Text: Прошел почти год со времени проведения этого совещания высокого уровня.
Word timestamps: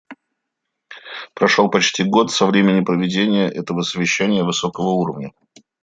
Прошел 1.35 1.69
почти 1.69 2.03
год 2.03 2.31
со 2.31 2.47
времени 2.47 2.83
проведения 2.83 3.47
этого 3.47 3.83
совещания 3.83 4.43
высокого 4.43 4.89
уровня. 4.93 5.31